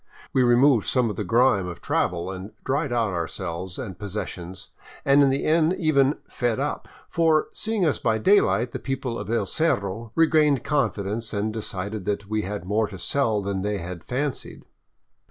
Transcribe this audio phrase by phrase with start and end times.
[0.33, 4.69] We removed some of the grime of travel and dried out ourselves and possessions,
[5.05, 9.29] and in the end even" fed up." For, seeing us by daylight, the people of
[9.29, 14.03] El Cerro regained confidence and decided that they had more to sell than they had
[14.03, 14.63] fancied.